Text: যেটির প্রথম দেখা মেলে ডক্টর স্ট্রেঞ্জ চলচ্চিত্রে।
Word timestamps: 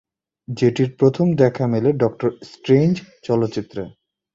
যেটির 0.47 0.89
প্রথম 0.99 1.27
দেখা 1.33 1.65
মেলে 1.67 1.89
ডক্টর 1.93 2.29
স্ট্রেঞ্জ 2.51 2.93
চলচ্চিত্রে। 3.23 3.83